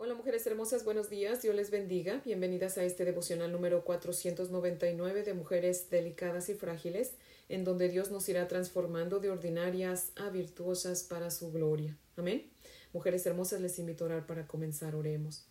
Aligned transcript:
Hola 0.00 0.14
mujeres 0.14 0.46
hermosas, 0.46 0.84
buenos 0.84 1.10
días, 1.10 1.42
Dios 1.42 1.56
les 1.56 1.72
bendiga. 1.72 2.22
Bienvenidas 2.24 2.78
a 2.78 2.84
este 2.84 3.04
devocional 3.04 3.50
número 3.50 3.82
499 3.82 5.24
de 5.24 5.34
Mujeres 5.34 5.90
Delicadas 5.90 6.48
y 6.48 6.54
Frágiles, 6.54 7.14
en 7.48 7.64
donde 7.64 7.88
Dios 7.88 8.12
nos 8.12 8.28
irá 8.28 8.46
transformando 8.46 9.18
de 9.18 9.28
ordinarias 9.30 10.12
a 10.14 10.30
virtuosas 10.30 11.02
para 11.02 11.32
su 11.32 11.50
gloria. 11.50 11.96
Amén. 12.14 12.48
Mujeres 12.92 13.26
hermosas, 13.26 13.60
les 13.60 13.80
invito 13.80 14.04
a 14.04 14.06
orar 14.06 14.26
para 14.28 14.46
comenzar, 14.46 14.94
oremos. 14.94 15.46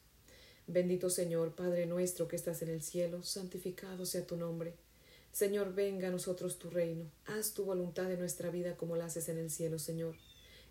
Bendito 0.65 1.09
Señor, 1.09 1.53
Padre 1.53 1.85
nuestro 1.85 2.29
que 2.29 2.37
estás 2.37 2.61
en 2.61 2.69
el 2.69 2.81
cielo, 2.81 3.23
santificado 3.23 4.05
sea 4.05 4.25
tu 4.25 4.37
nombre. 4.37 4.75
Señor, 5.33 5.75
venga 5.75 6.07
a 6.07 6.11
nosotros 6.11 6.57
tu 6.57 6.69
reino, 6.69 7.11
haz 7.25 7.53
tu 7.53 7.65
voluntad 7.65 8.09
en 8.09 8.19
nuestra 8.19 8.49
vida 8.49 8.77
como 8.77 8.95
la 8.95 9.07
haces 9.07 9.27
en 9.27 9.39
el 9.39 9.51
cielo, 9.51 9.77
Señor 9.77 10.15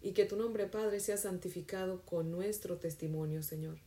y 0.06 0.12
que 0.12 0.24
tu 0.24 0.36
nombre, 0.36 0.68
Padre, 0.68 1.00
sea 1.00 1.16
santificado 1.16 2.00
con 2.02 2.30
nuestro 2.30 2.76
testimonio, 2.76 3.42
Señor. 3.42 3.78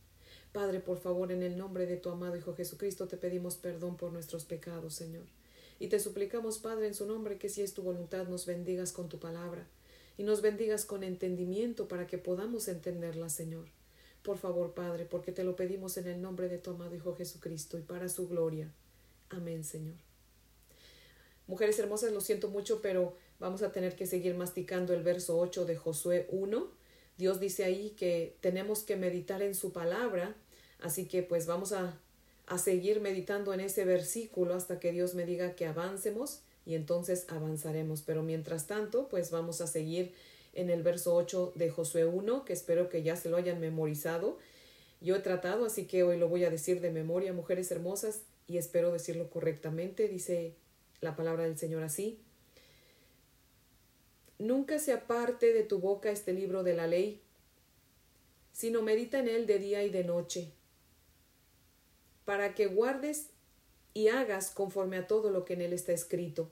Padre, 0.52 0.78
por 0.80 0.98
favor, 0.98 1.32
en 1.32 1.42
el 1.42 1.56
nombre 1.56 1.86
de 1.86 1.96
tu 1.96 2.10
amado 2.10 2.36
Hijo 2.36 2.54
Jesucristo, 2.54 3.08
te 3.08 3.16
pedimos 3.16 3.56
perdón 3.56 3.96
por 3.96 4.12
nuestros 4.12 4.44
pecados, 4.44 4.92
Señor. 4.92 5.24
Y 5.78 5.86
te 5.86 5.98
suplicamos, 5.98 6.58
Padre, 6.58 6.88
en 6.88 6.94
su 6.94 7.06
nombre, 7.06 7.38
que 7.38 7.48
si 7.48 7.62
es 7.62 7.72
tu 7.72 7.80
voluntad, 7.80 8.28
nos 8.28 8.44
bendigas 8.44 8.92
con 8.92 9.08
tu 9.08 9.18
palabra 9.18 9.66
y 10.18 10.22
nos 10.22 10.42
bendigas 10.42 10.84
con 10.84 11.04
entendimiento 11.04 11.88
para 11.88 12.06
que 12.06 12.18
podamos 12.18 12.68
entenderla, 12.68 13.30
Señor. 13.30 13.64
Por 14.22 14.36
favor, 14.36 14.74
Padre, 14.74 15.06
porque 15.06 15.32
te 15.32 15.42
lo 15.42 15.56
pedimos 15.56 15.96
en 15.96 16.06
el 16.06 16.20
nombre 16.20 16.50
de 16.50 16.58
tu 16.58 16.72
amado 16.72 16.94
Hijo 16.94 17.16
Jesucristo 17.16 17.78
y 17.78 17.82
para 17.82 18.10
su 18.10 18.28
gloria. 18.28 18.70
Amén, 19.30 19.64
Señor. 19.64 20.09
Mujeres 21.50 21.78
hermosas, 21.78 22.12
lo 22.12 22.22
siento 22.22 22.48
mucho, 22.48 22.80
pero 22.80 23.14
Vamos 23.40 23.62
a 23.62 23.72
tener 23.72 23.96
que 23.96 24.06
seguir 24.06 24.34
masticando 24.34 24.92
el 24.92 25.02
verso 25.02 25.38
8 25.38 25.64
de 25.64 25.74
Josué 25.74 26.26
1. 26.30 26.70
Dios 27.16 27.40
dice 27.40 27.64
ahí 27.64 27.94
que 27.98 28.36
tenemos 28.42 28.82
que 28.82 28.96
meditar 28.96 29.40
en 29.40 29.54
su 29.54 29.72
palabra, 29.72 30.36
así 30.78 31.08
que 31.08 31.22
pues 31.22 31.46
vamos 31.46 31.72
a, 31.72 31.98
a 32.46 32.58
seguir 32.58 33.00
meditando 33.00 33.54
en 33.54 33.60
ese 33.60 33.86
versículo 33.86 34.54
hasta 34.54 34.78
que 34.78 34.92
Dios 34.92 35.14
me 35.14 35.24
diga 35.24 35.54
que 35.54 35.64
avancemos 35.64 36.42
y 36.66 36.74
entonces 36.74 37.24
avanzaremos. 37.28 38.02
Pero 38.02 38.22
mientras 38.22 38.66
tanto, 38.66 39.08
pues 39.08 39.30
vamos 39.30 39.62
a 39.62 39.66
seguir 39.66 40.12
en 40.52 40.68
el 40.68 40.82
verso 40.82 41.14
8 41.14 41.54
de 41.54 41.70
Josué 41.70 42.04
1, 42.04 42.44
que 42.44 42.52
espero 42.52 42.90
que 42.90 43.02
ya 43.02 43.16
se 43.16 43.30
lo 43.30 43.38
hayan 43.38 43.58
memorizado. 43.58 44.36
Yo 45.00 45.16
he 45.16 45.20
tratado, 45.20 45.64
así 45.64 45.86
que 45.86 46.02
hoy 46.02 46.18
lo 46.18 46.28
voy 46.28 46.44
a 46.44 46.50
decir 46.50 46.82
de 46.82 46.90
memoria, 46.90 47.32
mujeres 47.32 47.70
hermosas, 47.70 48.20
y 48.46 48.58
espero 48.58 48.92
decirlo 48.92 49.30
correctamente. 49.30 50.08
Dice 50.08 50.56
la 51.00 51.16
palabra 51.16 51.44
del 51.44 51.58
Señor 51.58 51.82
así. 51.82 52.18
Nunca 54.38 54.78
se 54.78 54.92
aparte 54.92 55.52
de 55.52 55.64
tu 55.64 55.80
boca 55.80 56.10
este 56.10 56.32
libro 56.32 56.62
de 56.62 56.74
la 56.74 56.86
ley, 56.86 57.20
sino 58.52 58.82
medita 58.82 59.18
en 59.18 59.28
él 59.28 59.46
de 59.46 59.58
día 59.58 59.82
y 59.82 59.90
de 59.90 60.04
noche, 60.04 60.52
para 62.24 62.54
que 62.54 62.66
guardes 62.66 63.30
y 63.92 64.08
hagas 64.08 64.50
conforme 64.50 64.96
a 64.96 65.06
todo 65.06 65.30
lo 65.30 65.44
que 65.44 65.54
en 65.54 65.62
él 65.62 65.72
está 65.72 65.92
escrito. 65.92 66.50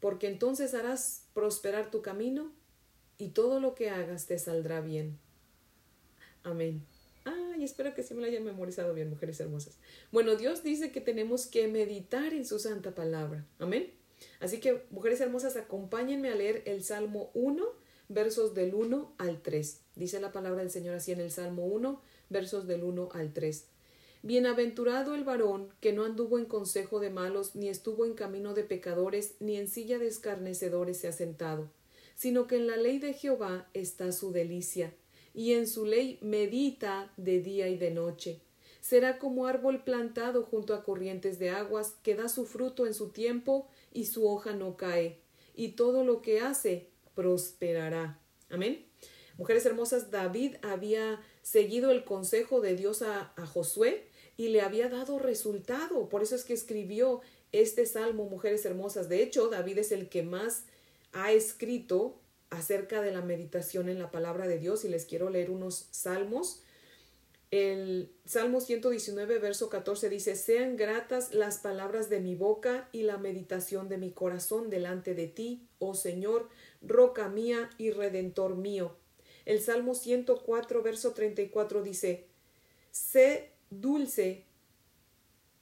Porque 0.00 0.28
entonces 0.28 0.74
harás 0.74 1.24
prosperar 1.34 1.90
tu 1.90 2.02
camino 2.02 2.52
y 3.18 3.28
todo 3.28 3.60
lo 3.60 3.74
que 3.74 3.90
hagas 3.90 4.26
te 4.26 4.38
saldrá 4.38 4.80
bien. 4.80 5.18
Amén. 6.44 6.84
Ay, 7.58 7.64
espero 7.64 7.92
que 7.92 8.04
sí 8.04 8.14
me 8.14 8.20
lo 8.20 8.28
hayan 8.28 8.44
memorizado 8.44 8.94
bien, 8.94 9.10
mujeres 9.10 9.40
hermosas. 9.40 9.78
Bueno, 10.12 10.36
Dios 10.36 10.62
dice 10.62 10.92
que 10.92 11.00
tenemos 11.00 11.46
que 11.46 11.66
meditar 11.66 12.32
en 12.32 12.46
su 12.46 12.60
santa 12.60 12.94
palabra. 12.94 13.44
Amén. 13.58 13.92
Así 14.38 14.60
que, 14.60 14.84
mujeres 14.90 15.20
hermosas, 15.20 15.56
acompáñenme 15.56 16.30
a 16.30 16.36
leer 16.36 16.62
el 16.66 16.84
Salmo 16.84 17.32
1, 17.34 17.66
versos 18.08 18.54
del 18.54 18.76
1 18.76 19.12
al 19.18 19.42
3. 19.42 19.80
Dice 19.96 20.20
la 20.20 20.30
palabra 20.30 20.60
del 20.60 20.70
Señor 20.70 20.94
así 20.94 21.10
en 21.10 21.18
el 21.18 21.32
Salmo 21.32 21.66
1, 21.66 22.00
versos 22.30 22.68
del 22.68 22.84
1 22.84 23.08
al 23.12 23.32
3. 23.32 23.64
Bienaventurado 24.22 25.16
el 25.16 25.24
varón 25.24 25.68
que 25.80 25.92
no 25.92 26.04
anduvo 26.04 26.38
en 26.38 26.44
consejo 26.44 27.00
de 27.00 27.10
malos, 27.10 27.56
ni 27.56 27.68
estuvo 27.68 28.04
en 28.04 28.14
camino 28.14 28.54
de 28.54 28.62
pecadores, 28.62 29.34
ni 29.40 29.56
en 29.56 29.66
silla 29.66 29.98
de 29.98 30.06
escarnecedores 30.06 30.98
se 30.98 31.08
ha 31.08 31.12
sentado, 31.12 31.68
sino 32.14 32.46
que 32.46 32.54
en 32.54 32.68
la 32.68 32.76
ley 32.76 33.00
de 33.00 33.14
Jehová 33.14 33.68
está 33.74 34.12
su 34.12 34.30
delicia, 34.30 34.94
y 35.38 35.52
en 35.52 35.68
su 35.68 35.86
ley 35.86 36.18
medita 36.20 37.12
de 37.16 37.38
día 37.38 37.68
y 37.68 37.78
de 37.78 37.92
noche. 37.92 38.40
Será 38.80 39.20
como 39.20 39.46
árbol 39.46 39.84
plantado 39.84 40.42
junto 40.42 40.74
a 40.74 40.82
corrientes 40.82 41.38
de 41.38 41.50
aguas, 41.50 41.94
que 42.02 42.16
da 42.16 42.28
su 42.28 42.44
fruto 42.44 42.88
en 42.88 42.92
su 42.92 43.10
tiempo, 43.10 43.68
y 43.92 44.06
su 44.06 44.28
hoja 44.28 44.52
no 44.52 44.76
cae, 44.76 45.20
y 45.54 45.76
todo 45.76 46.02
lo 46.02 46.22
que 46.22 46.40
hace 46.40 46.88
prosperará. 47.14 48.20
Amén. 48.50 48.84
Mujeres 49.36 49.64
hermosas, 49.64 50.10
David 50.10 50.56
había 50.62 51.22
seguido 51.42 51.92
el 51.92 52.02
consejo 52.02 52.60
de 52.60 52.74
Dios 52.74 53.02
a, 53.02 53.32
Josué 53.46 54.08
y 54.36 54.48
le 54.48 54.60
había 54.62 54.88
dado 54.88 55.20
resultado. 55.20 56.08
Por 56.08 56.24
eso 56.24 56.34
es 56.34 56.42
que 56.42 56.54
escribió 56.54 57.20
este 57.52 57.86
salmo, 57.86 58.24
mujeres 58.24 58.66
hermosas. 58.66 59.08
De 59.08 59.22
hecho, 59.22 59.46
David 59.46 59.78
es 59.78 59.92
el 59.92 60.08
que 60.08 60.24
más 60.24 60.64
ha 61.12 61.30
escrito 61.30 62.18
acerca 62.50 63.02
de 63.02 63.12
la 63.12 63.22
meditación 63.22 63.88
en 63.88 63.98
la 63.98 64.10
palabra 64.10 64.46
de 64.46 64.58
Dios 64.58 64.84
y 64.84 64.88
les 64.88 65.04
quiero 65.04 65.30
leer 65.30 65.50
unos 65.50 65.88
salmos 65.90 66.62
el 67.50 68.12
Salmo 68.26 68.60
119, 68.60 69.38
verso 69.38 69.70
14 69.70 70.10
dice, 70.10 70.36
Sean 70.36 70.76
gratas 70.76 71.32
las 71.32 71.58
palabras 71.58 72.10
de 72.10 72.20
mi 72.20 72.34
boca 72.34 72.90
y 72.92 73.02
la 73.02 73.16
meditación 73.16 73.88
de 73.88 73.96
mi 73.96 74.12
corazón 74.12 74.68
delante 74.68 75.14
de 75.14 75.28
ti, 75.28 75.66
oh 75.78 75.94
Señor, 75.94 76.50
roca 76.82 77.28
mía 77.30 77.70
y 77.78 77.90
redentor 77.90 78.54
mío. 78.56 78.96
El 79.46 79.62
Salmo 79.62 79.94
104, 79.94 80.82
verso 80.82 81.12
34 81.12 81.82
dice, 81.82 82.26
Sé 82.90 83.52
dulce, 83.70 84.44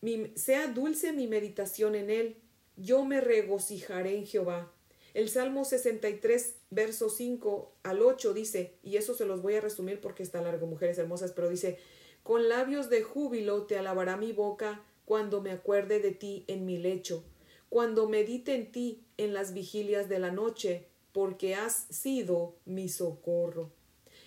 mi, 0.01 0.33
sea 0.35 0.67
dulce 0.67 1.13
mi 1.13 1.29
meditación 1.29 1.95
en 1.95 2.11
él, 2.11 2.37
yo 2.77 3.05
me 3.05 3.21
regocijaré 3.21 4.17
en 4.17 4.27
Jehová. 4.27 4.73
El 5.17 5.31
Salmo 5.31 5.65
63, 5.65 6.57
verso 6.69 7.09
5 7.09 7.73
al 7.85 8.03
8 8.03 8.35
dice, 8.35 8.75
y 8.83 8.99
eso 8.99 9.15
se 9.15 9.25
los 9.25 9.41
voy 9.41 9.55
a 9.55 9.63
resumir 9.63 9.99
porque 9.99 10.23
está 10.23 10.43
largo, 10.43 10.67
mujeres 10.67 10.99
hermosas, 10.99 11.33
pero 11.33 11.49
dice, 11.49 11.79
con 12.23 12.51
labios 12.51 12.91
de 12.91 13.03
júbilo 13.03 13.63
te 13.63 13.79
alabará 13.79 14.19
mi 14.19 14.33
boca 14.35 14.85
cuando 15.07 15.41
me 15.41 15.53
acuerde 15.53 16.01
de 16.01 16.11
ti 16.11 16.45
en 16.49 16.67
mi 16.67 16.77
lecho, 16.77 17.25
cuando 17.71 18.11
medite 18.11 18.55
en 18.55 18.71
ti 18.71 19.07
en 19.17 19.33
las 19.33 19.55
vigilias 19.55 20.11
de 20.11 20.19
la 20.19 20.33
noche, 20.33 20.85
porque 21.13 21.55
has 21.55 21.87
sido 21.89 22.55
mi 22.67 22.91
socorro. 22.91 23.71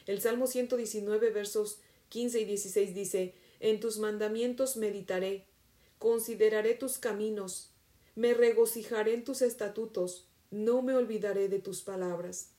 El 0.08 0.22
Salmo 0.22 0.48
119, 0.48 1.30
versos 1.30 1.82
15 2.10 2.40
y 2.40 2.46
16 2.46 2.96
dice, 2.96 3.36
En 3.60 3.80
tus 3.80 4.00
mandamientos 4.00 4.76
meditaré, 4.76 5.46
consideraré 6.00 6.74
tus 6.74 6.98
caminos, 6.98 7.76
me 8.16 8.34
regocijaré 8.34 9.14
en 9.14 9.24
tus 9.24 9.44
estatutos, 9.44 10.29
no 10.52 10.82
me 10.82 10.96
olvidaré 10.96 11.50
de 11.50 11.60
tus 11.60 11.82
palabras. 11.82 12.52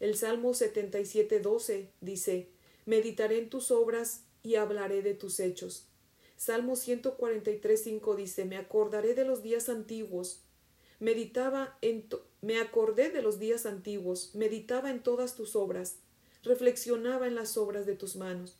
El 0.00 0.16
Salmo 0.16 0.54
77, 0.54 1.40
12 1.40 1.90
dice, 2.00 2.48
Meditaré 2.86 3.38
en 3.38 3.50
tus 3.50 3.70
obras 3.70 4.24
y 4.42 4.54
hablaré 4.54 5.02
de 5.02 5.14
tus 5.14 5.40
hechos. 5.40 5.86
Salmo 6.36 6.76
143, 6.76 7.82
5 7.82 8.16
dice, 8.16 8.44
Me 8.44 8.56
acordaré 8.56 9.14
de 9.14 9.24
los 9.24 9.42
días 9.42 9.68
antiguos, 9.68 10.42
meditaba 11.00 11.76
en 11.82 12.08
me 12.40 12.60
acordé 12.60 13.10
de 13.10 13.20
los 13.20 13.40
días 13.40 13.66
antiguos, 13.66 14.34
meditaba 14.34 14.90
en 14.90 15.02
todas 15.02 15.34
tus 15.34 15.56
obras, 15.56 15.96
reflexionaba 16.44 17.26
en 17.26 17.34
las 17.34 17.56
obras 17.56 17.84
de 17.84 17.96
tus 17.96 18.14
manos. 18.14 18.56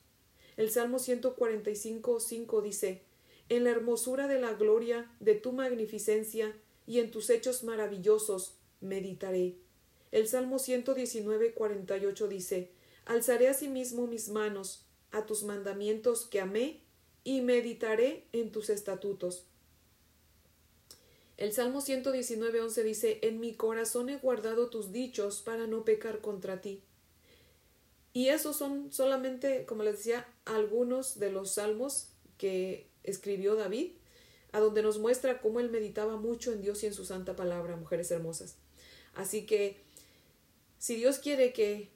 El 0.57 0.71
Salmo 0.71 0.99
145, 0.99 2.19
5 2.19 2.63
dice, 2.63 3.03
En 3.49 3.63
la 3.63 3.71
hermosura 3.71 4.27
de 4.27 4.41
la 4.41 4.55
gloria 4.55 5.09
de 5.21 5.37
tu 5.37 5.53
magnificencia 5.53 6.53
y 6.89 6.99
en 6.99 7.13
tus 7.13 7.31
hechos 7.31 7.63
maravillosos 7.63 8.58
meditaré. 8.81 9.57
El 10.11 10.27
Salmo 10.29 10.59
119, 10.59 11.53
48 11.53 12.29
dice, 12.29 12.71
Alzaré 13.05 13.49
asimismo 13.49 14.07
mis 14.07 14.29
manos 14.29 14.87
a 15.11 15.27
tus 15.27 15.43
mandamientos 15.43 16.27
que 16.27 16.41
amé 16.41 16.81
y 17.25 17.41
meditaré 17.41 18.25
en 18.33 18.53
tus 18.53 18.71
estatutos. 18.71 19.47
El 21.37 21.53
Salmo 21.53 21.81
119, 21.81 22.61
11 22.61 22.83
dice, 22.83 23.19
En 23.23 23.39
mi 23.39 23.55
corazón 23.55 24.09
he 24.09 24.19
guardado 24.19 24.71
tus 24.71 24.93
dichos 24.93 25.41
para 25.41 25.67
no 25.67 25.85
pecar 25.85 26.21
contra 26.21 26.61
ti. 26.61 26.83
Y 28.13 28.29
esos 28.29 28.57
son 28.57 28.93
solamente, 28.93 29.65
como 29.65 29.85
les 29.85 29.99
decía, 29.99 30.27
algunos 30.45 31.19
de 31.21 31.31
los 31.31 31.53
salmos 31.53 32.09
que 32.39 32.91
escribió 33.05 33.55
David, 33.55 33.93
a 34.53 34.61
donde 34.61 34.83
nos 34.83 34.99
muestra 34.99 35.41
cómo 35.41 35.61
él 35.61 35.71
meditaba 35.71 36.17
mucho 36.17 36.53
en 36.53 36.61
Dios 36.61 36.83
y 36.83 36.87
en 36.87 36.95
su 36.95 37.05
santa 37.05 37.37
palabra, 37.37 37.77
mujeres 37.77 38.11
hermosas. 38.11 38.57
Así 39.15 39.47
que 39.47 39.81
si 40.79 40.97
Dios 40.97 41.19
quiere 41.19 41.53
que 41.53 41.91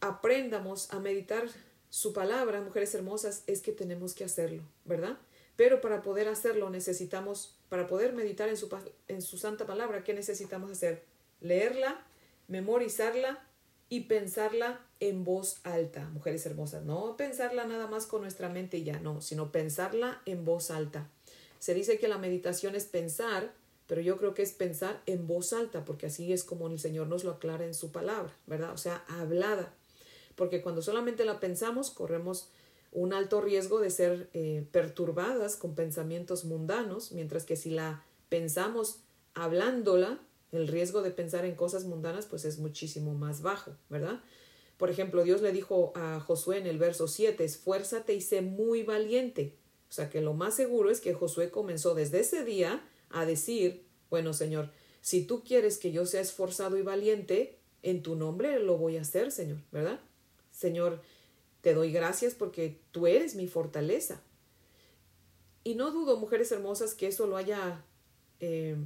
aprendamos 0.00 0.92
a 0.92 1.00
meditar 1.00 1.48
su 1.90 2.12
palabra, 2.12 2.60
mujeres 2.60 2.94
hermosas, 2.94 3.42
es 3.46 3.62
que 3.62 3.72
tenemos 3.72 4.14
que 4.14 4.24
hacerlo, 4.24 4.62
¿verdad? 4.84 5.18
Pero 5.56 5.80
para 5.80 6.02
poder 6.02 6.28
hacerlo 6.28 6.70
necesitamos, 6.70 7.56
para 7.68 7.86
poder 7.86 8.12
meditar 8.12 8.48
en 8.48 8.56
su, 8.56 8.68
en 9.08 9.22
su 9.22 9.38
santa 9.38 9.66
palabra, 9.66 10.04
¿qué 10.04 10.14
necesitamos 10.14 10.70
hacer? 10.70 11.04
Leerla, 11.40 12.04
memorizarla 12.46 13.44
y 13.88 14.00
pensarla 14.00 14.80
en 15.00 15.24
voz 15.24 15.60
alta, 15.64 16.08
mujeres 16.10 16.44
hermosas. 16.46 16.84
No 16.84 17.16
pensarla 17.16 17.64
nada 17.64 17.86
más 17.86 18.06
con 18.06 18.20
nuestra 18.20 18.48
mente 18.48 18.82
ya, 18.82 19.00
no, 19.00 19.20
sino 19.20 19.50
pensarla 19.50 20.22
en 20.26 20.44
voz 20.44 20.70
alta. 20.70 21.08
Se 21.58 21.74
dice 21.74 21.98
que 21.98 22.08
la 22.08 22.18
meditación 22.18 22.74
es 22.74 22.84
pensar, 22.84 23.52
pero 23.88 24.02
yo 24.02 24.18
creo 24.18 24.34
que 24.34 24.42
es 24.42 24.52
pensar 24.52 25.02
en 25.06 25.26
voz 25.26 25.52
alta, 25.52 25.84
porque 25.84 26.06
así 26.06 26.32
es 26.32 26.44
como 26.44 26.68
el 26.68 26.78
Señor 26.78 27.08
nos 27.08 27.24
lo 27.24 27.32
aclara 27.32 27.64
en 27.64 27.74
su 27.74 27.90
palabra, 27.90 28.36
¿verdad? 28.46 28.72
O 28.72 28.76
sea, 28.76 29.02
hablada. 29.08 29.74
Porque 30.36 30.62
cuando 30.62 30.82
solamente 30.82 31.24
la 31.24 31.40
pensamos, 31.40 31.90
corremos 31.90 32.50
un 32.92 33.14
alto 33.14 33.40
riesgo 33.40 33.80
de 33.80 33.90
ser 33.90 34.28
eh, 34.34 34.66
perturbadas 34.70 35.56
con 35.56 35.74
pensamientos 35.74 36.44
mundanos, 36.44 37.12
mientras 37.12 37.44
que 37.44 37.56
si 37.56 37.70
la 37.70 38.04
pensamos 38.28 39.00
hablándola, 39.34 40.20
el 40.52 40.68
riesgo 40.68 41.00
de 41.00 41.10
pensar 41.10 41.46
en 41.46 41.54
cosas 41.54 41.84
mundanas 41.84 42.26
pues 42.26 42.44
es 42.44 42.58
muchísimo 42.58 43.14
más 43.14 43.40
bajo, 43.40 43.72
¿verdad? 43.88 44.20
Por 44.76 44.90
ejemplo, 44.90 45.24
Dios 45.24 45.40
le 45.40 45.50
dijo 45.50 45.92
a 45.96 46.20
Josué 46.20 46.58
en 46.58 46.66
el 46.66 46.78
verso 46.78 47.08
7, 47.08 47.42
esfuérzate 47.42 48.14
y 48.14 48.20
sé 48.20 48.42
muy 48.42 48.82
valiente. 48.82 49.56
O 49.88 49.92
sea 49.92 50.10
que 50.10 50.20
lo 50.20 50.34
más 50.34 50.54
seguro 50.54 50.90
es 50.90 51.00
que 51.00 51.14
Josué 51.14 51.50
comenzó 51.50 51.94
desde 51.94 52.20
ese 52.20 52.44
día 52.44 52.82
a 53.10 53.24
decir, 53.24 53.84
bueno 54.10 54.32
Señor, 54.32 54.70
si 55.00 55.24
tú 55.24 55.42
quieres 55.42 55.78
que 55.78 55.92
yo 55.92 56.06
sea 56.06 56.20
esforzado 56.20 56.76
y 56.76 56.82
valiente, 56.82 57.58
en 57.82 58.02
tu 58.02 58.16
nombre 58.16 58.58
lo 58.58 58.76
voy 58.76 58.96
a 58.96 59.02
hacer, 59.02 59.30
Señor, 59.30 59.58
¿verdad? 59.72 60.00
Señor, 60.50 61.00
te 61.60 61.74
doy 61.74 61.92
gracias 61.92 62.34
porque 62.34 62.80
tú 62.90 63.06
eres 63.06 63.34
mi 63.34 63.46
fortaleza. 63.46 64.20
Y 65.64 65.74
no 65.74 65.90
dudo, 65.90 66.16
mujeres 66.18 66.50
hermosas, 66.52 66.94
que 66.94 67.06
eso 67.06 67.26
lo 67.26 67.36
haya 67.36 67.84
eh, 68.40 68.76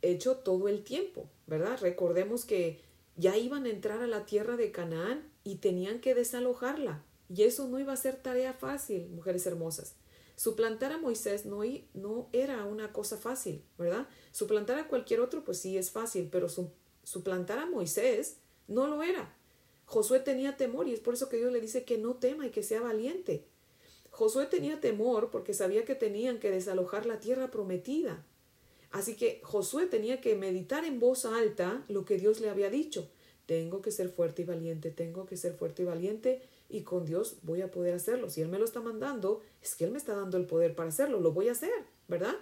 hecho 0.00 0.36
todo 0.36 0.68
el 0.68 0.84
tiempo, 0.84 1.28
¿verdad? 1.46 1.78
Recordemos 1.80 2.44
que 2.44 2.80
ya 3.16 3.36
iban 3.36 3.66
a 3.66 3.70
entrar 3.70 4.02
a 4.02 4.06
la 4.06 4.24
tierra 4.26 4.56
de 4.56 4.72
Canaán 4.72 5.30
y 5.44 5.56
tenían 5.56 6.00
que 6.00 6.14
desalojarla. 6.14 7.04
Y 7.28 7.42
eso 7.42 7.68
no 7.68 7.78
iba 7.78 7.92
a 7.92 7.96
ser 7.96 8.16
tarea 8.16 8.52
fácil, 8.52 9.08
mujeres 9.08 9.46
hermosas. 9.46 9.94
Suplantar 10.42 10.90
a 10.90 10.98
Moisés 10.98 11.46
no, 11.46 11.60
no 11.94 12.28
era 12.32 12.64
una 12.64 12.92
cosa 12.92 13.16
fácil, 13.16 13.62
¿verdad? 13.78 14.08
Suplantar 14.32 14.76
a 14.76 14.88
cualquier 14.88 15.20
otro, 15.20 15.44
pues 15.44 15.58
sí 15.58 15.78
es 15.78 15.92
fácil, 15.92 16.30
pero 16.32 16.48
suplantar 17.04 17.60
a 17.60 17.66
Moisés 17.66 18.38
no 18.66 18.88
lo 18.88 19.04
era. 19.04 19.36
Josué 19.84 20.18
tenía 20.18 20.56
temor 20.56 20.88
y 20.88 20.94
es 20.94 20.98
por 20.98 21.14
eso 21.14 21.28
que 21.28 21.36
Dios 21.36 21.52
le 21.52 21.60
dice 21.60 21.84
que 21.84 21.96
no 21.96 22.16
tema 22.16 22.44
y 22.44 22.50
que 22.50 22.64
sea 22.64 22.80
valiente. 22.80 23.44
Josué 24.10 24.46
tenía 24.46 24.80
temor 24.80 25.30
porque 25.30 25.54
sabía 25.54 25.84
que 25.84 25.94
tenían 25.94 26.40
que 26.40 26.50
desalojar 26.50 27.06
la 27.06 27.20
tierra 27.20 27.52
prometida. 27.52 28.26
Así 28.90 29.14
que 29.14 29.40
Josué 29.44 29.86
tenía 29.86 30.20
que 30.20 30.34
meditar 30.34 30.84
en 30.84 30.98
voz 30.98 31.24
alta 31.24 31.84
lo 31.86 32.04
que 32.04 32.18
Dios 32.18 32.40
le 32.40 32.50
había 32.50 32.68
dicho. 32.68 33.08
Tengo 33.46 33.80
que 33.80 33.92
ser 33.92 34.08
fuerte 34.08 34.42
y 34.42 34.46
valiente, 34.46 34.90
tengo 34.90 35.24
que 35.24 35.36
ser 35.36 35.54
fuerte 35.54 35.82
y 35.82 35.86
valiente 35.86 36.42
y 36.72 36.82
con 36.82 37.04
Dios 37.04 37.36
voy 37.42 37.60
a 37.60 37.70
poder 37.70 37.94
hacerlo. 37.94 38.30
Si 38.30 38.40
Él 38.40 38.48
me 38.48 38.58
lo 38.58 38.64
está 38.64 38.80
mandando, 38.80 39.42
es 39.62 39.76
que 39.76 39.84
Él 39.84 39.90
me 39.92 39.98
está 39.98 40.14
dando 40.14 40.38
el 40.38 40.46
poder 40.46 40.74
para 40.74 40.88
hacerlo, 40.88 41.20
lo 41.20 41.32
voy 41.32 41.48
a 41.48 41.52
hacer, 41.52 41.70
¿verdad? 42.08 42.34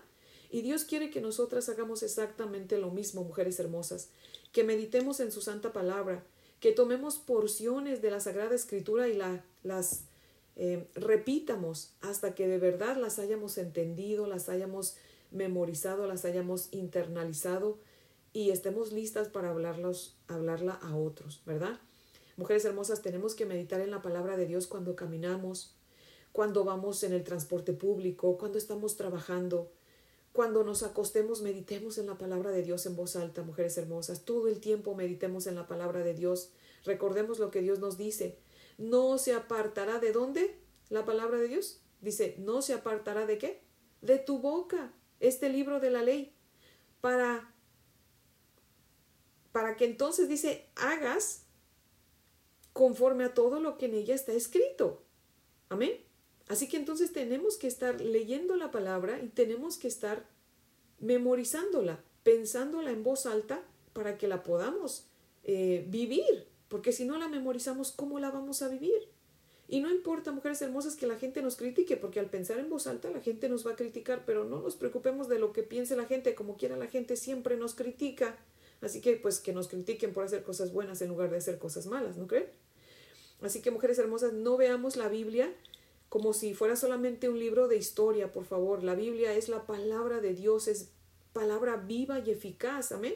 Y 0.50 0.62
Dios 0.62 0.84
quiere 0.84 1.10
que 1.10 1.20
nosotras 1.20 1.68
hagamos 1.68 2.02
exactamente 2.02 2.78
lo 2.78 2.90
mismo, 2.90 3.24
mujeres 3.24 3.58
hermosas, 3.58 4.08
que 4.52 4.64
meditemos 4.64 5.18
en 5.20 5.32
su 5.32 5.40
santa 5.40 5.72
palabra, 5.72 6.24
que 6.60 6.72
tomemos 6.72 7.18
porciones 7.18 8.02
de 8.02 8.10
la 8.12 8.20
Sagrada 8.20 8.54
Escritura 8.54 9.08
y 9.08 9.14
la, 9.14 9.44
las 9.64 10.04
eh, 10.56 10.86
repitamos 10.94 11.92
hasta 12.00 12.34
que 12.34 12.46
de 12.46 12.58
verdad 12.58 12.96
las 12.96 13.18
hayamos 13.18 13.58
entendido, 13.58 14.26
las 14.26 14.48
hayamos 14.48 14.96
memorizado, 15.32 16.06
las 16.06 16.24
hayamos 16.24 16.68
internalizado 16.70 17.78
y 18.32 18.50
estemos 18.50 18.92
listas 18.92 19.28
para 19.28 19.50
hablarlos, 19.50 20.16
hablarla 20.28 20.74
a 20.74 20.96
otros, 20.96 21.42
¿verdad? 21.46 21.80
Mujeres 22.40 22.64
hermosas, 22.64 23.02
tenemos 23.02 23.34
que 23.34 23.44
meditar 23.44 23.82
en 23.82 23.90
la 23.90 24.00
palabra 24.00 24.34
de 24.34 24.46
Dios 24.46 24.66
cuando 24.66 24.96
caminamos, 24.96 25.76
cuando 26.32 26.64
vamos 26.64 27.02
en 27.02 27.12
el 27.12 27.22
transporte 27.22 27.74
público, 27.74 28.38
cuando 28.38 28.56
estamos 28.56 28.96
trabajando, 28.96 29.70
cuando 30.32 30.64
nos 30.64 30.82
acostemos, 30.82 31.42
meditemos 31.42 31.98
en 31.98 32.06
la 32.06 32.16
palabra 32.16 32.50
de 32.50 32.62
Dios 32.62 32.86
en 32.86 32.96
voz 32.96 33.14
alta, 33.16 33.42
mujeres 33.42 33.76
hermosas. 33.76 34.24
Todo 34.24 34.48
el 34.48 34.58
tiempo 34.58 34.94
meditemos 34.94 35.46
en 35.48 35.54
la 35.54 35.66
palabra 35.66 36.02
de 36.02 36.14
Dios. 36.14 36.50
Recordemos 36.86 37.38
lo 37.38 37.50
que 37.50 37.60
Dios 37.60 37.78
nos 37.78 37.98
dice. 37.98 38.38
No 38.78 39.18
se 39.18 39.34
apartará 39.34 39.98
de 39.98 40.12
dónde 40.12 40.56
la 40.88 41.04
palabra 41.04 41.36
de 41.36 41.48
Dios. 41.48 41.82
Dice, 42.00 42.36
no 42.38 42.62
se 42.62 42.72
apartará 42.72 43.26
de 43.26 43.36
qué? 43.36 43.60
De 44.00 44.16
tu 44.16 44.38
boca 44.38 44.94
este 45.18 45.50
libro 45.50 45.78
de 45.78 45.90
la 45.90 46.02
ley 46.02 46.34
para 47.02 47.52
para 49.52 49.76
que 49.76 49.84
entonces 49.84 50.26
dice 50.26 50.70
hagas 50.74 51.44
conforme 52.80 53.24
a 53.24 53.34
todo 53.34 53.60
lo 53.60 53.76
que 53.76 53.84
en 53.84 53.92
ella 53.92 54.14
está 54.14 54.32
escrito. 54.32 55.02
Amén. 55.68 55.92
Así 56.48 56.66
que 56.66 56.78
entonces 56.78 57.12
tenemos 57.12 57.58
que 57.58 57.66
estar 57.66 58.00
leyendo 58.00 58.56
la 58.56 58.70
palabra 58.70 59.20
y 59.22 59.28
tenemos 59.28 59.76
que 59.76 59.86
estar 59.86 60.26
memorizándola, 60.98 62.02
pensándola 62.22 62.90
en 62.90 63.02
voz 63.02 63.26
alta 63.26 63.62
para 63.92 64.16
que 64.16 64.28
la 64.28 64.42
podamos 64.42 65.04
eh, 65.44 65.84
vivir, 65.90 66.48
porque 66.68 66.92
si 66.92 67.04
no 67.04 67.18
la 67.18 67.28
memorizamos, 67.28 67.92
¿cómo 67.92 68.18
la 68.18 68.30
vamos 68.30 68.62
a 68.62 68.68
vivir? 68.68 69.10
Y 69.68 69.80
no 69.80 69.90
importa, 69.90 70.32
mujeres 70.32 70.62
hermosas, 70.62 70.96
que 70.96 71.06
la 71.06 71.18
gente 71.18 71.42
nos 71.42 71.56
critique, 71.56 71.98
porque 71.98 72.18
al 72.18 72.30
pensar 72.30 72.58
en 72.60 72.70
voz 72.70 72.86
alta 72.86 73.10
la 73.10 73.20
gente 73.20 73.50
nos 73.50 73.66
va 73.66 73.72
a 73.72 73.76
criticar, 73.76 74.24
pero 74.24 74.44
no 74.44 74.62
nos 74.62 74.76
preocupemos 74.76 75.28
de 75.28 75.38
lo 75.38 75.52
que 75.52 75.62
piense 75.62 75.96
la 75.96 76.06
gente, 76.06 76.34
como 76.34 76.56
quiera 76.56 76.78
la 76.78 76.86
gente 76.86 77.16
siempre 77.16 77.58
nos 77.58 77.74
critica. 77.74 78.38
Así 78.80 79.02
que 79.02 79.16
pues 79.16 79.38
que 79.38 79.52
nos 79.52 79.68
critiquen 79.68 80.14
por 80.14 80.24
hacer 80.24 80.42
cosas 80.42 80.72
buenas 80.72 81.02
en 81.02 81.10
lugar 81.10 81.30
de 81.30 81.36
hacer 81.36 81.58
cosas 81.58 81.84
malas, 81.86 82.16
¿no 82.16 82.26
creen? 82.26 82.46
Así 83.42 83.62
que 83.62 83.70
mujeres 83.70 83.98
hermosas, 83.98 84.32
no 84.32 84.56
veamos 84.56 84.96
la 84.96 85.08
Biblia 85.08 85.52
como 86.10 86.32
si 86.32 86.54
fuera 86.54 86.74
solamente 86.74 87.28
un 87.28 87.38
libro 87.38 87.68
de 87.68 87.76
historia, 87.76 88.32
por 88.32 88.44
favor. 88.44 88.82
La 88.82 88.96
Biblia 88.96 89.32
es 89.34 89.48
la 89.48 89.64
palabra 89.64 90.20
de 90.20 90.34
Dios, 90.34 90.66
es 90.66 90.90
palabra 91.32 91.76
viva 91.76 92.18
y 92.18 92.32
eficaz, 92.32 92.90
amén. 92.90 93.14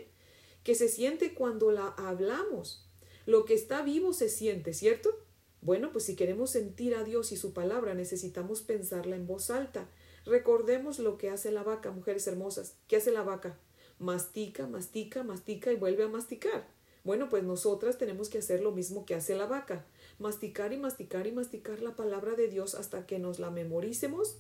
Que 0.63 0.77
se 0.77 0.89
siente 0.89 1.35
cuando 1.35 1.73
la 1.73 1.89
hablamos. 1.89 2.89
Lo 3.27 3.45
que 3.45 3.55
está 3.55 3.83
vivo 3.83 4.13
se 4.13 4.29
siente, 4.29 4.73
¿cierto? 4.73 5.19
Bueno, 5.61 5.91
pues 5.91 6.05
si 6.05 6.15
queremos 6.15 6.51
sentir 6.51 6.95
a 6.95 7.03
Dios 7.03 7.33
y 7.33 7.37
su 7.37 7.53
palabra, 7.53 7.95
necesitamos 7.95 8.63
pensarla 8.63 9.17
en 9.17 9.27
voz 9.27 9.51
alta. 9.51 9.89
Recordemos 10.25 11.01
lo 11.01 11.19
que 11.19 11.31
hace 11.31 11.51
la 11.51 11.65
vaca, 11.65 11.91
mujeres 11.91 12.29
hermosas. 12.29 12.77
¿Qué 12.87 12.97
hace 12.97 13.11
la 13.11 13.25
vaca? 13.25 13.59
Mastica, 13.99 14.69
mastica, 14.69 15.25
mastica 15.25 15.73
y 15.73 15.77
vuelve 15.77 16.05
a 16.05 16.09
masticar. 16.09 16.69
Bueno, 17.05 17.29
pues 17.29 17.45
nosotras 17.45 17.99
tenemos 17.99 18.31
que 18.31 18.39
hacer 18.39 18.63
lo 18.63 18.73
mismo 18.73 19.05
que 19.05 19.15
hace 19.15 19.37
la 19.37 19.45
vaca. 19.47 19.85
Masticar 20.19 20.73
y 20.73 20.79
masticar 20.79 21.27
y 21.27 21.33
masticar 21.33 21.83
la 21.83 21.95
palabra 21.95 22.35
de 22.35 22.49
Dios 22.49 22.75
hasta 22.75 23.07
que 23.07 23.19
nos 23.19 23.39
la 23.39 23.51
memoricemos, 23.51 24.39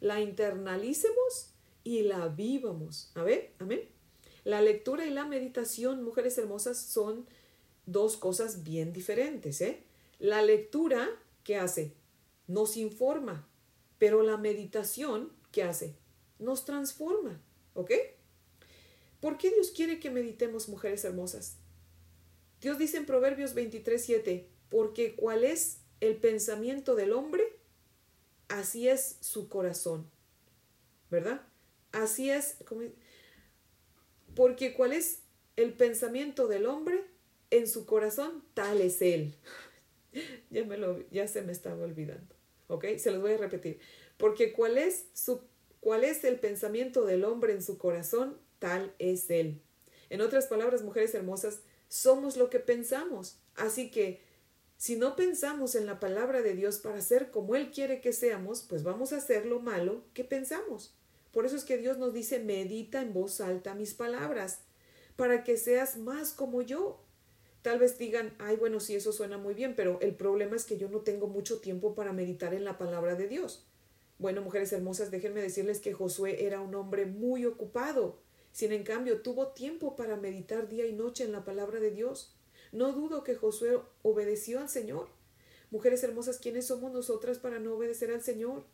la 0.00 0.20
internalicemos 0.20 1.52
y 1.84 2.02
la 2.02 2.28
vivamos. 2.28 3.10
A 3.14 3.22
ver, 3.22 3.54
amén. 3.58 3.88
La 4.44 4.60
lectura 4.60 5.06
y 5.06 5.10
la 5.10 5.24
meditación, 5.24 6.04
mujeres 6.04 6.36
hermosas, 6.36 6.78
son 6.78 7.26
dos 7.86 8.18
cosas 8.18 8.62
bien 8.62 8.92
diferentes, 8.92 9.60
¿eh? 9.62 9.82
La 10.18 10.42
lectura, 10.42 11.08
¿qué 11.44 11.56
hace? 11.56 11.94
Nos 12.46 12.76
informa, 12.76 13.48
pero 13.98 14.22
la 14.22 14.36
meditación, 14.36 15.32
¿qué 15.50 15.62
hace? 15.62 15.94
Nos 16.38 16.64
transforma, 16.66 17.40
¿ok? 17.74 17.92
¿Por 19.20 19.38
qué 19.38 19.50
Dios 19.50 19.70
quiere 19.70 19.98
que 19.98 20.10
meditemos, 20.10 20.68
mujeres 20.68 21.04
hermosas? 21.04 21.61
Dios 22.62 22.78
dice 22.78 22.96
en 22.96 23.06
Proverbios 23.06 23.54
23, 23.54 24.02
7, 24.02 24.48
porque 24.70 25.16
cuál 25.16 25.42
es 25.42 25.80
el 26.00 26.16
pensamiento 26.16 26.94
del 26.94 27.12
hombre, 27.12 27.44
así 28.46 28.88
es 28.88 29.16
su 29.20 29.48
corazón, 29.48 30.08
¿verdad? 31.10 31.42
Así 31.90 32.30
es, 32.30 32.56
porque 34.36 34.74
cuál 34.74 34.92
es 34.92 35.22
el 35.56 35.74
pensamiento 35.74 36.46
del 36.46 36.66
hombre 36.66 37.04
en 37.50 37.66
su 37.66 37.84
corazón, 37.84 38.44
tal 38.54 38.80
es 38.80 39.02
él. 39.02 39.34
ya, 40.50 40.64
me 40.64 40.78
lo, 40.78 41.00
ya 41.10 41.26
se 41.26 41.42
me 41.42 41.50
estaba 41.50 41.82
olvidando. 41.82 42.34
¿Ok? 42.68 42.84
Se 42.96 43.10
los 43.10 43.20
voy 43.20 43.32
a 43.32 43.38
repetir. 43.38 43.80
Porque 44.16 44.52
cuál 44.52 44.78
es, 44.78 45.06
su, 45.14 45.42
cuál 45.80 46.04
es 46.04 46.22
el 46.22 46.38
pensamiento 46.38 47.04
del 47.04 47.24
hombre 47.24 47.52
en 47.54 47.62
su 47.62 47.76
corazón, 47.76 48.38
tal 48.60 48.94
es 49.00 49.28
él. 49.30 49.60
En 50.10 50.20
otras 50.20 50.46
palabras, 50.46 50.82
mujeres 50.82 51.14
hermosas, 51.14 51.60
somos 51.92 52.38
lo 52.38 52.48
que 52.48 52.58
pensamos. 52.58 53.36
Así 53.54 53.90
que 53.90 54.22
si 54.78 54.96
no 54.96 55.14
pensamos 55.14 55.74
en 55.74 55.84
la 55.84 56.00
palabra 56.00 56.40
de 56.40 56.54
Dios 56.54 56.78
para 56.78 57.02
ser 57.02 57.30
como 57.30 57.54
Él 57.54 57.70
quiere 57.70 58.00
que 58.00 58.14
seamos, 58.14 58.62
pues 58.62 58.82
vamos 58.82 59.12
a 59.12 59.18
hacer 59.18 59.44
lo 59.44 59.60
malo 59.60 60.02
que 60.14 60.24
pensamos. 60.24 60.96
Por 61.32 61.44
eso 61.44 61.54
es 61.54 61.64
que 61.64 61.76
Dios 61.76 61.98
nos 61.98 62.14
dice, 62.14 62.38
medita 62.38 63.02
en 63.02 63.12
voz 63.12 63.42
alta 63.42 63.74
mis 63.74 63.92
palabras, 63.92 64.60
para 65.16 65.44
que 65.44 65.58
seas 65.58 65.98
más 65.98 66.32
como 66.32 66.62
yo. 66.62 67.04
Tal 67.60 67.78
vez 67.78 67.98
digan, 67.98 68.34
ay, 68.38 68.56
bueno, 68.56 68.80
sí, 68.80 68.94
eso 68.94 69.12
suena 69.12 69.36
muy 69.36 69.52
bien, 69.52 69.76
pero 69.76 70.00
el 70.00 70.14
problema 70.14 70.56
es 70.56 70.64
que 70.64 70.78
yo 70.78 70.88
no 70.88 71.02
tengo 71.02 71.26
mucho 71.26 71.60
tiempo 71.60 71.94
para 71.94 72.14
meditar 72.14 72.54
en 72.54 72.64
la 72.64 72.78
palabra 72.78 73.16
de 73.16 73.28
Dios. 73.28 73.66
Bueno, 74.18 74.40
mujeres 74.40 74.72
hermosas, 74.72 75.10
déjenme 75.10 75.42
decirles 75.42 75.78
que 75.78 75.92
Josué 75.92 76.46
era 76.46 76.62
un 76.62 76.74
hombre 76.74 77.04
muy 77.04 77.44
ocupado. 77.44 78.21
Sin 78.52 78.72
en 78.72 78.84
cambio, 78.84 79.22
tuvo 79.22 79.48
tiempo 79.48 79.96
para 79.96 80.16
meditar 80.16 80.68
día 80.68 80.86
y 80.86 80.92
noche 80.92 81.24
en 81.24 81.32
la 81.32 81.44
palabra 81.44 81.80
de 81.80 81.90
Dios. 81.90 82.34
No 82.70 82.92
dudo 82.92 83.24
que 83.24 83.34
Josué 83.34 83.80
obedeció 84.02 84.60
al 84.60 84.68
Señor. 84.68 85.08
Mujeres 85.70 86.02
hermosas, 86.04 86.38
¿quiénes 86.38 86.66
somos 86.66 86.92
nosotras 86.92 87.38
para 87.38 87.58
no 87.58 87.74
obedecer 87.74 88.10
al 88.10 88.22
Señor? 88.22 88.64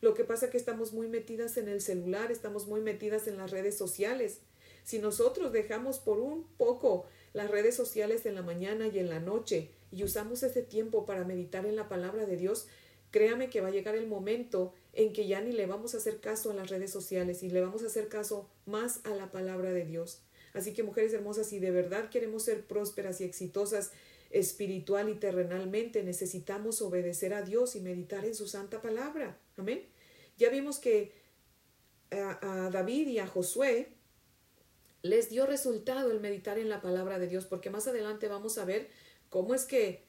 Lo 0.00 0.14
que 0.14 0.24
pasa 0.24 0.46
es 0.46 0.52
que 0.52 0.58
estamos 0.58 0.92
muy 0.92 1.08
metidas 1.08 1.56
en 1.58 1.68
el 1.68 1.80
celular, 1.82 2.32
estamos 2.32 2.66
muy 2.66 2.80
metidas 2.80 3.26
en 3.28 3.36
las 3.36 3.50
redes 3.50 3.76
sociales. 3.76 4.40
Si 4.84 4.98
nosotros 4.98 5.52
dejamos 5.52 5.98
por 5.98 6.18
un 6.18 6.46
poco 6.56 7.06
las 7.32 7.50
redes 7.50 7.74
sociales 7.74 8.24
en 8.24 8.34
la 8.34 8.42
mañana 8.42 8.86
y 8.86 8.98
en 8.98 9.10
la 9.10 9.20
noche 9.20 9.70
y 9.90 10.04
usamos 10.04 10.42
ese 10.42 10.62
tiempo 10.62 11.04
para 11.04 11.24
meditar 11.24 11.66
en 11.66 11.76
la 11.76 11.88
palabra 11.88 12.24
de 12.24 12.36
Dios, 12.36 12.68
créame 13.10 13.50
que 13.50 13.60
va 13.60 13.68
a 13.68 13.72
llegar 13.72 13.96
el 13.96 14.06
momento 14.06 14.72
en 14.96 15.12
que 15.12 15.26
ya 15.26 15.42
ni 15.42 15.52
le 15.52 15.66
vamos 15.66 15.94
a 15.94 15.98
hacer 15.98 16.20
caso 16.20 16.50
a 16.50 16.54
las 16.54 16.70
redes 16.70 16.90
sociales 16.90 17.42
y 17.42 17.50
le 17.50 17.60
vamos 17.60 17.82
a 17.82 17.86
hacer 17.86 18.08
caso 18.08 18.48
más 18.64 19.00
a 19.04 19.10
la 19.10 19.30
palabra 19.30 19.70
de 19.70 19.84
Dios. 19.84 20.22
Así 20.54 20.72
que 20.72 20.82
mujeres 20.82 21.12
hermosas, 21.12 21.46
si 21.46 21.58
de 21.58 21.70
verdad 21.70 22.08
queremos 22.08 22.44
ser 22.44 22.64
prósperas 22.64 23.20
y 23.20 23.24
exitosas 23.24 23.92
espiritual 24.30 25.10
y 25.10 25.14
terrenalmente, 25.14 26.02
necesitamos 26.02 26.80
obedecer 26.80 27.34
a 27.34 27.42
Dios 27.42 27.76
y 27.76 27.80
meditar 27.80 28.24
en 28.24 28.34
su 28.34 28.48
santa 28.48 28.80
palabra. 28.80 29.38
Amén. 29.58 29.86
Ya 30.38 30.48
vimos 30.48 30.78
que 30.78 31.12
a, 32.10 32.70
David 32.72 33.08
y 33.08 33.18
a 33.18 33.26
Josué 33.26 33.90
les 35.02 35.28
dio 35.28 35.44
resultado 35.44 36.10
el 36.10 36.20
meditar 36.20 36.58
en 36.58 36.70
la 36.70 36.80
palabra 36.80 37.18
de 37.18 37.28
Dios, 37.28 37.44
porque 37.44 37.68
más 37.68 37.86
adelante 37.86 38.28
vamos 38.28 38.56
a 38.56 38.64
ver 38.64 38.88
cómo 39.28 39.54
es 39.54 39.66
que, 39.66 40.04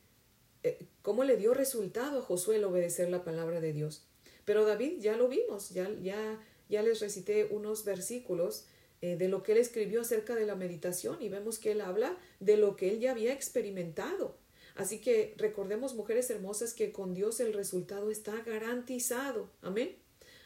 eh, 0.63 0.87
cómo 1.01 1.25
le 1.25 1.35
dio 1.35 1.53
resultado 1.53 2.19
a 2.19 2.21
Josué 2.21 2.55
el 2.55 2.63
obedecer 2.63 3.09
la 3.09 3.25
palabra 3.25 3.59
de 3.59 3.73
Dios. 3.73 4.06
Pero 4.47 4.63
David 4.63 5.01
ya 5.01 5.17
lo 5.17 5.27
vimos, 5.27 5.71
ya, 5.71 5.91
ya, 6.01 6.41
ya 6.69 6.81
les 6.81 7.01
recité 7.01 7.49
unos 7.51 7.83
versículos 7.83 8.65
eh, 9.01 9.17
de 9.17 9.27
lo 9.27 9.43
que 9.43 9.51
él 9.51 9.57
escribió 9.57 9.99
acerca 9.99 10.35
de 10.35 10.45
la 10.45 10.55
meditación 10.55 11.21
y 11.21 11.27
vemos 11.27 11.59
que 11.59 11.71
él 11.71 11.81
habla 11.81 12.17
de 12.39 12.55
lo 12.55 12.77
que 12.77 12.89
él 12.91 13.01
ya 13.01 13.11
había 13.11 13.33
experimentado. 13.33 14.37
Así 14.75 15.01
que 15.01 15.33
recordemos, 15.35 15.95
mujeres 15.95 16.29
hermosas, 16.29 16.73
que 16.73 16.93
con 16.93 17.13
Dios 17.13 17.41
el 17.41 17.51
resultado 17.51 18.09
está 18.09 18.41
garantizado. 18.43 19.49
Amén. 19.61 19.97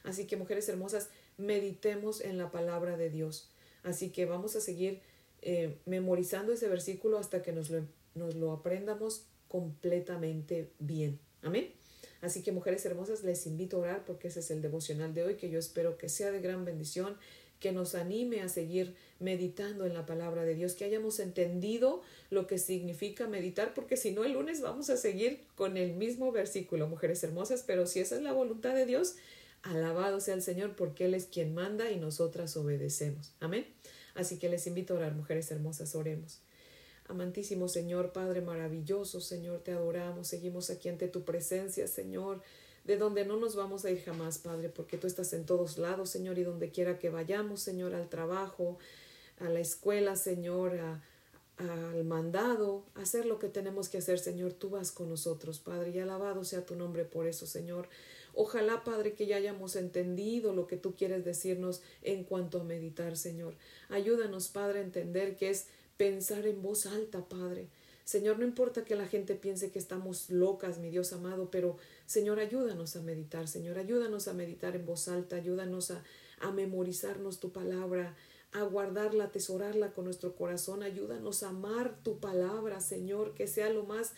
Así 0.02 0.26
que, 0.26 0.36
mujeres 0.36 0.68
hermosas, 0.68 1.12
meditemos 1.38 2.22
en 2.22 2.40
la 2.40 2.50
palabra 2.50 2.98
de 2.98 3.12
Dios. 3.12 3.52
Así 3.84 4.10
que 4.10 4.26
vamos 4.26 4.56
a 4.56 4.62
seguir 4.62 5.02
eh, 5.44 5.78
memorizando 5.86 6.54
ese 6.54 6.68
versículo 6.68 7.20
hasta 7.20 7.44
que 7.44 7.52
nos 7.52 7.70
lo, 7.70 7.86
nos 8.16 8.34
lo 8.34 8.52
aprendamos 8.52 9.28
completamente 9.48 10.72
bien. 10.80 11.20
Amén. 11.44 11.81
Así 12.22 12.44
que 12.44 12.52
mujeres 12.52 12.86
hermosas, 12.86 13.24
les 13.24 13.46
invito 13.48 13.78
a 13.78 13.80
orar 13.80 14.06
porque 14.06 14.28
ese 14.28 14.40
es 14.42 14.52
el 14.52 14.62
devocional 14.62 15.14
de 15.14 15.24
hoy 15.24 15.36
que 15.36 15.50
yo 15.50 15.60
espero 15.60 15.98
que 15.98 16.08
sea 16.08 16.32
de 16.32 16.40
gran 16.40 16.66
bendición, 16.66 17.18
que 17.60 17.72
nos 17.72 17.94
anime 17.94 18.42
a 18.42 18.50
seguir 18.50 18.96
meditando 19.20 19.86
en 19.86 19.94
la 19.94 20.06
palabra 20.06 20.44
de 20.44 20.56
Dios, 20.56 20.74
que 20.74 20.84
hayamos 20.84 21.20
entendido 21.20 22.02
lo 22.30 22.48
que 22.48 22.58
significa 22.58 23.28
meditar, 23.28 23.74
porque 23.74 23.98
si 23.98 24.12
no 24.12 24.24
el 24.24 24.34
lunes 24.34 24.62
vamos 24.62 24.90
a 24.90 24.98
seguir 24.98 25.42
con 25.56 25.78
el 25.78 25.94
mismo 25.94 26.32
versículo, 26.32 26.88
mujeres 26.88 27.24
hermosas, 27.24 27.64
pero 27.66 27.86
si 27.86 28.00
esa 28.00 28.16
es 28.16 28.22
la 28.22 28.34
voluntad 28.34 28.74
de 28.74 28.86
Dios, 28.86 29.16
Alabado 29.64 30.20
sea 30.20 30.34
el 30.34 30.42
Señor 30.42 30.76
porque 30.76 31.06
Él 31.06 31.14
es 31.14 31.26
quien 31.26 31.54
manda 31.54 31.92
y 31.92 31.98
nosotras 31.98 32.58
obedecemos. 32.58 33.32
Amén. 33.40 33.68
Así 34.16 34.40
que 34.40 34.50
les 34.50 34.66
invito 34.68 34.94
a 34.94 34.98
orar, 34.98 35.14
mujeres 35.14 35.52
hermosas, 35.52 35.94
oremos. 35.96 36.40
Amantísimo 37.12 37.68
Señor, 37.68 38.14
Padre 38.14 38.40
maravilloso, 38.40 39.20
Señor, 39.20 39.60
te 39.60 39.74
adoramos, 39.74 40.28
seguimos 40.28 40.70
aquí 40.70 40.88
ante 40.88 41.10
tu 41.10 41.24
presencia, 41.24 41.86
Señor, 41.86 42.42
de 42.86 42.96
donde 42.96 43.26
no 43.26 43.36
nos 43.36 43.58
vamos 43.58 43.84
a 43.84 43.92
ir 43.92 44.02
jamás, 44.02 44.38
Padre, 44.38 44.70
porque 44.70 44.98
tú 44.98 45.08
estás 45.08 45.34
en 45.34 45.46
todos 45.46 45.78
lados, 45.78 46.10
Señor, 46.10 46.40
y 46.40 46.44
donde 46.44 46.72
quiera 46.72 47.00
que 47.00 47.10
vayamos, 47.10 47.60
Señor, 47.60 47.96
al 47.96 48.08
trabajo, 48.08 48.78
a 49.40 49.50
la 49.50 49.60
escuela, 49.60 50.16
Señor, 50.16 50.80
al 51.58 52.04
mandado, 52.06 52.86
hacer 52.96 53.26
lo 53.26 53.40
que 53.40 53.50
tenemos 53.50 53.90
que 53.90 53.98
hacer, 53.98 54.18
Señor, 54.18 54.54
tú 54.54 54.70
vas 54.70 54.94
con 54.94 55.10
nosotros, 55.10 55.60
Padre, 55.60 55.92
y 55.92 56.00
alabado 56.00 56.46
sea 56.46 56.66
tu 56.66 56.76
nombre 56.76 57.04
por 57.04 57.28
eso, 57.28 57.46
Señor. 57.46 57.90
Ojalá, 58.34 58.86
Padre, 58.86 59.16
que 59.16 59.26
ya 59.26 59.36
hayamos 59.36 59.76
entendido 59.76 60.54
lo 60.54 60.66
que 60.66 60.78
tú 60.78 60.96
quieres 60.96 61.26
decirnos 61.26 61.82
en 62.04 62.24
cuanto 62.24 62.62
a 62.62 62.64
meditar, 62.64 63.18
Señor. 63.18 63.56
Ayúdanos, 63.90 64.48
Padre, 64.48 64.80
a 64.80 64.84
entender 64.84 65.36
que 65.36 65.50
es 65.50 65.68
pensar 66.02 66.48
en 66.48 66.64
voz 66.64 66.88
alta, 66.88 67.30
Padre. 67.30 67.68
Señor, 68.06 68.40
no 68.40 68.44
importa 68.44 68.84
que 68.84 68.96
la 68.96 69.06
gente 69.06 69.36
piense 69.36 69.70
que 69.70 69.78
estamos 69.78 70.32
locas, 70.32 70.80
mi 70.80 70.90
Dios 70.90 71.14
amado, 71.14 71.52
pero 71.52 71.78
Señor, 72.08 72.40
ayúdanos 72.40 72.96
a 72.96 73.04
meditar, 73.04 73.48
Señor, 73.48 73.78
ayúdanos 73.78 74.28
a 74.28 74.34
meditar 74.34 74.76
en 74.76 74.88
voz 74.88 75.08
alta, 75.08 75.36
ayúdanos 75.36 75.92
a, 75.92 76.02
memorizarnos 76.56 77.40
tu 77.40 77.52
palabra, 77.52 78.16
a 78.52 78.64
guardarla, 78.64 79.26
atesorarla 79.26 79.94
con 79.94 80.06
nuestro 80.06 80.36
corazón, 80.36 80.82
ayúdanos 80.82 81.44
a 81.44 81.50
amar 81.50 81.96
tu 82.02 82.18
palabra, 82.18 82.82
Señor, 82.82 83.36
que 83.36 83.46
sea 83.46 83.70
lo 83.70 83.84
más 83.84 84.14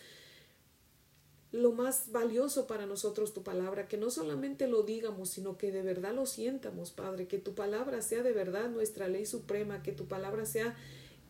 lo 1.52 1.74
más 1.74 2.12
valioso 2.12 2.66
para 2.66 2.86
nosotros 2.86 3.34
tu 3.34 3.44
palabra, 3.44 3.90
que 3.90 3.98
no 3.98 4.10
solamente 4.10 4.68
lo 4.68 4.84
digamos, 4.84 5.30
sino 5.30 5.58
que 5.58 5.72
de 5.72 5.84
verdad 5.84 6.16
lo 6.16 6.26
sientamos, 6.26 6.92
Padre, 6.92 7.28
que 7.28 7.40
tu 7.40 7.54
palabra 7.54 8.02
sea 8.02 8.24
de 8.24 8.32
verdad 8.32 8.70
nuestra 8.70 9.10
ley 9.10 9.26
suprema, 9.28 9.84
que 9.84 9.92
tu 9.92 10.08
palabra 10.08 10.46
sea 10.48 10.76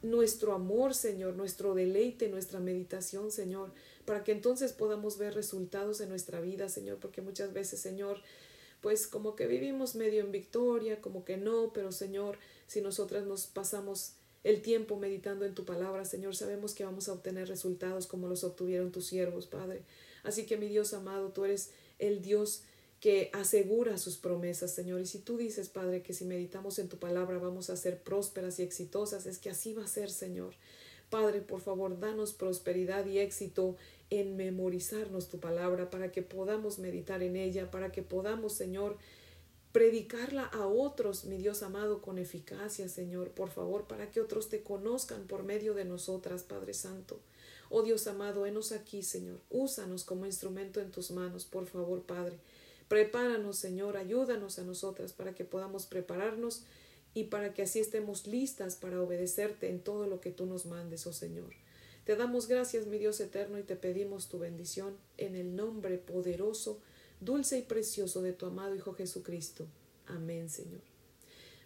nuestro 0.04 0.54
amor, 0.54 0.94
Señor, 0.94 1.36
nuestro 1.36 1.74
deleite, 1.74 2.28
nuestra 2.28 2.60
meditación, 2.60 3.32
Señor, 3.32 3.72
para 4.06 4.24
que 4.24 4.34
entonces 4.34 4.74
podamos 4.74 5.18
ver 5.18 5.34
resultados 5.34 6.02
en 6.02 6.10
nuestra 6.10 6.42
vida, 6.42 6.70
Señor, 6.70 7.00
porque 7.00 7.22
muchas 7.22 7.54
veces, 7.54 7.80
Señor, 7.80 8.20
pues 8.82 9.08
como 9.08 9.36
que 9.36 9.48
vivimos 9.48 9.96
medio 9.96 10.22
en 10.22 10.32
victoria, 10.32 11.02
como 11.02 11.24
que 11.24 11.38
no, 11.38 11.72
pero 11.74 11.92
Señor, 11.94 12.38
si 12.68 12.82
nosotras 12.82 13.26
nos 13.26 13.48
pasamos 13.48 14.14
el 14.44 14.62
tiempo 14.62 14.98
meditando 14.98 15.46
en 15.46 15.56
tu 15.56 15.64
palabra, 15.64 16.04
Señor, 16.04 16.36
sabemos 16.36 16.76
que 16.76 16.84
vamos 16.84 17.08
a 17.08 17.14
obtener 17.14 17.48
resultados 17.48 18.06
como 18.06 18.28
los 18.28 18.44
obtuvieron 18.44 18.92
tus 18.92 19.06
siervos, 19.06 19.48
Padre. 19.48 19.84
Así 20.24 20.46
que 20.46 20.58
mi 20.58 20.68
Dios 20.68 20.94
amado, 20.94 21.30
tú 21.30 21.46
eres 21.46 21.72
el 21.98 22.22
Dios 22.22 22.64
que 23.04 23.30
asegura 23.34 23.98
sus 23.98 24.16
promesas, 24.16 24.72
Señor. 24.72 25.02
Y 25.02 25.06
si 25.06 25.20
tú 25.20 25.36
dices, 25.36 25.68
Padre, 25.68 26.02
que 26.02 26.14
si 26.14 26.24
meditamos 26.24 26.80
en 26.80 26.88
tu 26.88 27.00
palabra 27.00 27.38
vamos 27.38 27.70
a 27.70 27.76
ser 27.76 28.02
prósperas 28.02 28.60
y 28.60 28.64
exitosas, 28.64 29.26
es 29.26 29.40
que 29.40 29.50
así 29.50 29.74
va 29.74 29.84
a 29.84 29.88
ser, 29.88 30.10
Señor. 30.10 30.54
Padre, 31.10 31.42
por 31.42 31.60
favor, 31.60 32.00
danos 32.00 32.32
prosperidad 32.32 33.06
y 33.06 33.20
éxito 33.20 33.76
en 34.10 34.38
memorizarnos 34.38 35.28
tu 35.28 35.42
palabra 35.42 35.90
para 35.90 36.14
que 36.14 36.22
podamos 36.22 36.80
meditar 36.80 37.22
en 37.24 37.36
ella, 37.36 37.70
para 37.72 37.92
que 37.92 38.04
podamos, 38.04 38.54
Señor, 38.54 38.96
predicarla 39.74 40.46
a 40.46 40.66
otros, 40.66 41.26
mi 41.26 41.36
Dios 41.36 41.62
amado, 41.62 42.02
con 42.02 42.18
eficacia, 42.18 42.88
Señor, 42.88 43.32
por 43.32 43.50
favor, 43.50 43.86
para 43.86 44.12
que 44.12 44.22
otros 44.22 44.48
te 44.48 44.64
conozcan 44.64 45.28
por 45.28 45.44
medio 45.44 45.74
de 45.74 45.84
nosotras, 45.84 46.44
Padre 46.44 46.74
Santo. 46.74 47.20
Oh 47.70 47.82
Dios 47.82 48.08
amado, 48.08 48.46
henos 48.46 48.72
aquí, 48.72 49.04
Señor. 49.04 49.42
Úsanos 49.50 50.06
como 50.06 50.26
instrumento 50.26 50.80
en 50.80 50.90
tus 50.90 51.12
manos, 51.12 51.44
por 51.44 51.66
favor, 51.66 52.02
Padre. 52.04 52.38
Prepáranos, 52.94 53.58
Señor, 53.58 53.98
ayúdanos 53.98 54.60
a 54.60 54.64
nosotras 54.64 55.14
para 55.14 55.34
que 55.34 55.46
podamos 55.46 55.88
prepararnos 55.88 56.62
y 57.16 57.24
para 57.24 57.52
que 57.52 57.64
así 57.64 57.80
estemos 57.80 58.28
listas 58.28 58.76
para 58.76 59.02
obedecerte 59.02 59.68
en 59.68 59.80
todo 59.80 60.06
lo 60.06 60.22
que 60.22 60.30
tú 60.30 60.46
nos 60.46 60.68
mandes, 60.68 61.08
oh 61.08 61.12
Señor. 61.12 61.56
Te 62.04 62.16
damos 62.16 62.48
gracias, 62.48 62.86
mi 62.86 63.00
Dios 63.00 63.20
eterno, 63.20 63.58
y 63.58 63.64
te 63.64 63.76
pedimos 63.76 64.30
tu 64.30 64.38
bendición 64.38 64.96
en 65.18 65.36
el 65.36 65.56
nombre 65.56 65.98
poderoso, 65.98 66.82
dulce 67.20 67.58
y 67.58 67.62
precioso 67.64 68.22
de 68.22 68.32
tu 68.32 68.46
amado 68.46 68.76
Hijo 68.76 68.94
Jesucristo. 68.94 69.66
Amén, 70.06 70.52
Señor. 70.52 70.82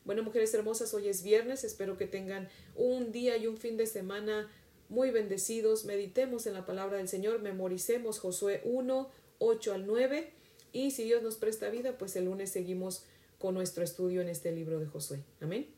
Bueno, 0.06 0.24
mujeres 0.24 0.54
hermosas, 0.54 0.94
hoy 0.94 1.10
es 1.10 1.24
viernes, 1.24 1.66
espero 1.66 1.98
que 1.98 2.08
tengan 2.08 2.48
un 2.74 3.12
día 3.12 3.36
y 3.36 3.48
un 3.48 3.58
fin 3.58 3.76
de 3.76 3.86
semana 3.86 4.50
muy 4.88 5.12
bendecidos, 5.12 5.84
meditemos 5.84 6.48
en 6.48 6.54
la 6.54 6.66
palabra 6.66 7.00
del 7.00 7.10
Señor, 7.10 7.42
memoricemos 7.42 8.18
Josué 8.18 8.62
1, 8.64 9.12
8 9.40 9.74
al 9.74 9.86
9 9.86 10.37
y 10.86 10.92
si 10.92 11.04
Dios 11.04 11.24
nos 11.24 11.38
presta 11.38 11.70
vida, 11.70 11.98
pues 11.98 12.16
el 12.16 12.26
lunes 12.26 12.52
seguimos 12.52 13.04
con 13.40 13.54
nuestro 13.54 13.84
estudio 13.84 14.22
en 14.22 14.30
este 14.30 14.52
libro 14.52 14.80
de 14.80 14.86
Josué. 14.86 15.24
Amén. 15.42 15.77